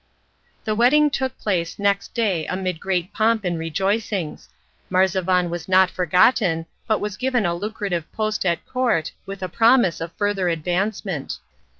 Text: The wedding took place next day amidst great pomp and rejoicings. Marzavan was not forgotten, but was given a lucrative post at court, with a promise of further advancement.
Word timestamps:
The 0.63 0.73
wedding 0.73 1.11
took 1.11 1.37
place 1.37 1.77
next 1.77 2.15
day 2.15 2.47
amidst 2.47 2.81
great 2.81 3.13
pomp 3.13 3.45
and 3.45 3.59
rejoicings. 3.59 4.49
Marzavan 4.89 5.51
was 5.51 5.69
not 5.69 5.91
forgotten, 5.91 6.65
but 6.87 6.99
was 6.99 7.15
given 7.17 7.45
a 7.45 7.53
lucrative 7.53 8.11
post 8.11 8.43
at 8.43 8.65
court, 8.65 9.11
with 9.27 9.43
a 9.43 9.47
promise 9.47 10.01
of 10.01 10.11
further 10.13 10.49
advancement. 10.49 11.37